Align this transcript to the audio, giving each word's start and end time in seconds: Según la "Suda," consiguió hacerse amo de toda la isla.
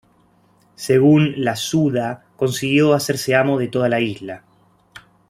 Según 0.77 1.35
la 1.43 1.55
"Suda," 1.55 2.25
consiguió 2.35 2.95
hacerse 2.95 3.35
amo 3.35 3.59
de 3.59 3.67
toda 3.67 3.87
la 3.87 4.01
isla. 4.01 4.43